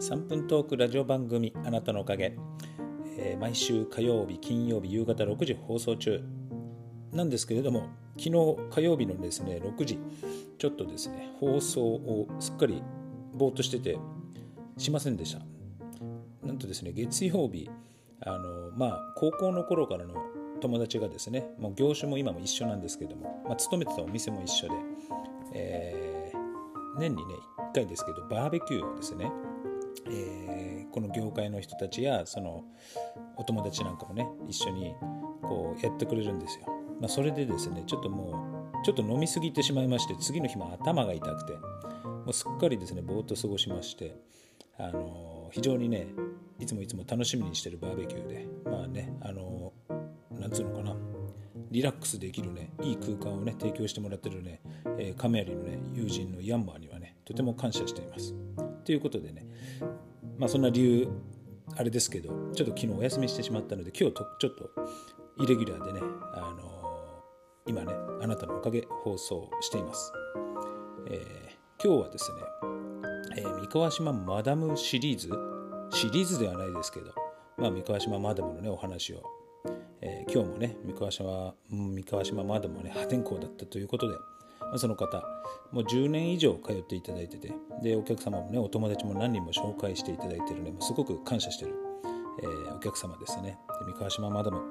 [0.00, 2.34] 3分トークラジオ番組あなたのおかげ、
[3.18, 6.22] えー毎週火曜日金曜日夕方6時放送中。
[7.12, 8.30] なんですけれども昨日
[8.70, 9.98] 火曜日のですね6時
[10.58, 12.82] ちょっとですね放送をすっかり
[13.34, 13.98] ぼーっとしてて
[14.78, 15.42] しませんでした。
[16.46, 17.68] なんとですね月曜日
[18.22, 20.14] あのまあ高校の頃からの
[20.62, 24.74] 友達がですねもう業種も今も一緒なんですけども、まあ、勤めてたお店も一緒で、
[25.52, 26.10] えー
[26.98, 27.34] 年にね
[27.72, 29.30] 1回ですけどバーベキューをですね、
[30.06, 32.64] えーこの業界の人たちやその
[33.36, 34.94] お友達なんかもね一緒に
[35.42, 36.66] こうやってくれるんですよ、
[37.00, 44.16] まあ、それでですねちょっともうちょっと飲みすぎてしまいまして次の日も頭が痛くてもうすっかりですねぼーっと過ごしまして
[44.78, 46.08] あの非常にね
[46.58, 49.72] いつもいつも楽しみにしてるバーベキューでまあねあの
[50.38, 50.94] なんつうのかな
[51.70, 54.60] リラックスできるねいい空間をね提供してもらってるね、
[54.98, 58.34] えー、亀有のね友人のヤンマーにはねとても感謝しています。
[58.84, 59.46] ということでね。
[60.38, 61.08] まあそんな理由
[61.76, 64.70] あれですけどちょっと昨日お休みしてしまったので今日とちょっと
[65.38, 66.00] イレギュラーでね
[66.34, 66.70] あのー
[67.66, 70.12] 今ねあなたのおかげ放送しています、
[71.10, 71.50] えー
[71.82, 72.38] 今日はですね
[73.36, 75.30] えー三河島マダムシリーズ
[75.90, 77.12] シリーズではないですけど、
[77.56, 79.22] まあ、三河島マダムのねお話を、
[80.00, 84.16] えー今日もね三河島三河島マダムはね破天荒だったということで、
[84.70, 85.22] まあ、その方
[85.72, 91.74] もう10年以上通っていただいててでお客様もねお友達も何人も紹介していただいてるねもうすごく感謝してる、
[92.42, 93.58] えーお客様ですね。
[93.80, 94.62] で三河島マダム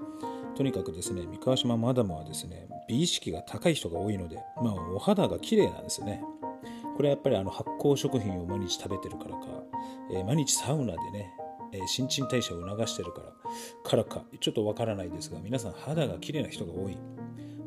[0.55, 6.23] とにかくですね三河島マダムはですね美意識が高い人が多いので、まあ、お肌が綺麗なんですよね。
[6.97, 9.45] これはやっぱりあの発酵食品を毎日食べてるからか、
[10.11, 11.31] えー毎日サウナでね、
[11.71, 13.31] えー新陳代謝を促してるから
[13.83, 16.97] からかちょっとわからないですが皆さん肌が綺麗な人が多い。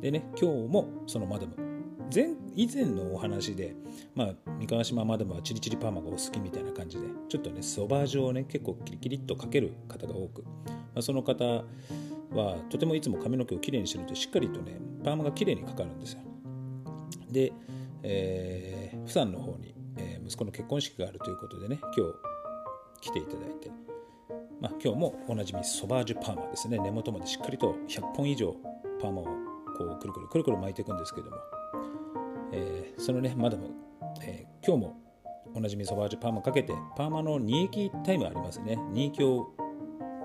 [0.01, 1.72] でね今日もそのマダム
[2.15, 3.75] 前以前のお話で、
[4.15, 11.65] まあ、三河島マダムはチリチリパーマがお好きみたいな感じでちょっとねソバージュをね結構キリキリっとかける方が多く、まあ、その方は
[12.71, 16.21] とてもいつも髪の毛をきれいにしてるとしっかりとねパーマがきれいにかかるんですよ。
[17.31, 17.53] で、
[18.03, 23.71] えー、プサンの方に、えー息子の結婚式があるということでね今日来ていただいて、
[24.61, 26.79] まあ、今日もおなじみソバージュパーマですね。
[26.79, 28.55] 根元までしっかりと100本以上
[29.01, 29.31] パーマをこ
[29.85, 31.37] うくるくるくるくる巻いていくんですけども、
[32.53, 33.71] えーそのねマダム、
[34.23, 34.97] えー今日も
[35.55, 38.77] おなじみソバージュパーマかけてパーマの煮液タイムありますね。
[38.93, 39.49] 煮液を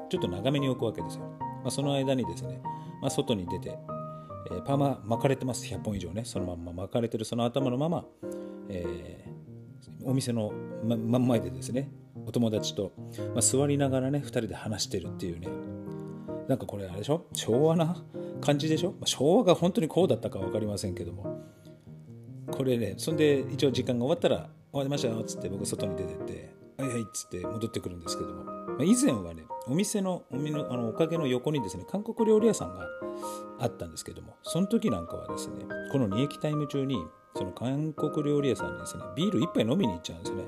[0.09, 1.23] ちょっと長めに置くわけですよ、
[1.63, 2.61] まあ、その間にですね、
[3.01, 3.77] まあ、外に出て、
[4.51, 5.65] えーパーマ巻かれてます。
[5.65, 6.23] 100本以上ね。
[6.23, 8.05] そのまま巻かれてるその頭のまま、
[8.69, 9.37] えー
[10.05, 10.53] お店の
[10.85, 11.89] ま真ん前でですね
[12.25, 12.93] お友達と、
[13.33, 15.47] まあ、座りながらね2人で話してるっていうね。
[16.47, 17.25] なんかこれあれでしょ？
[17.33, 18.01] 昭和な
[18.39, 21.41] 感じでしょ、まあ昭和が本当にこうだったか分かりませんけども。
[22.51, 32.87] これねそんで一応時間が終わったら「終わりましたよ」っつって僕外に出てって「はいはい」っつって戻ってくるんですけども、まあ、以前はねお店のおみのあのおかげの横にですね韓国料理屋さんが
[33.59, 36.97] あったんですけどもその時なんかはですねこの煮液タイム中に
[37.35, 40.43] その韓国料理屋さんにですねビール一杯飲みに行っちゃうんですね。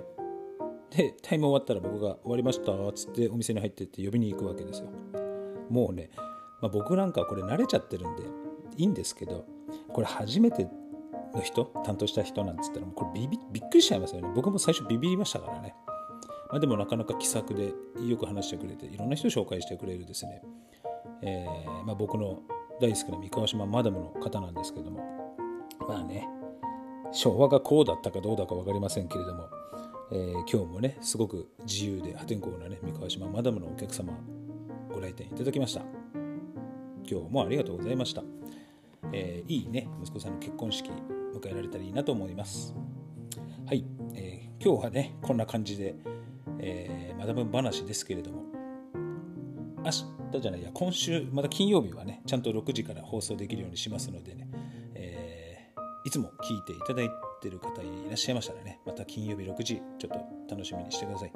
[0.89, 4.89] でタイム終わったら僕が「終わりました」っつってお店に入ってって呼びに行くわけですよ。
[5.69, 6.09] もうね、
[6.61, 8.23] まあ、僕なんかはこれ慣れちゃってるんで
[8.77, 9.45] いいんですけど
[9.93, 10.67] これ初めて
[11.33, 14.29] の人担当した人なんつったらこれビビびっくりしちゃいますよね。
[14.35, 15.75] 僕も最初ビビりましたからね、
[16.49, 20.41] まあ、でもなかなか気さくでよく話してくれていろんな人を紹介してくれるですね、
[21.21, 22.39] えーまあ、僕の
[22.81, 24.99] 大好きな三河島マダムの方なんですけども。
[25.87, 26.27] まあね
[27.11, 29.49] 昭和がこうだったかどうだか分かりませんけれども、
[30.11, 34.13] えー今日もねすごく自由で破天荒なね三河島マダムのお客様
[34.93, 35.81] ご来店いただきました。
[37.09, 38.21] 今日もありがとうございました、
[39.13, 42.75] えーいいね息子さんの結婚式迎えられたらいいなと思います。
[43.65, 45.95] はい、えー今日はねこんな感じで、
[46.59, 48.43] えーマダム話ですけれども
[49.83, 54.47] 明日じゃないや今週また金曜日はねちゃんと6時から放送できるようにしますのでね、
[54.95, 57.09] えーいつも聞いていただい
[57.41, 61.31] てる方いらっしゃいましたらねまた金曜日6時ちょっと楽しみにしてください。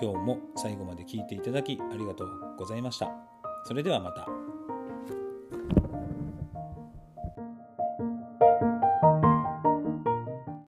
[0.00, 3.10] 今日も最後まで聞いていただきありがとうございました。
[3.64, 4.28] それではまた。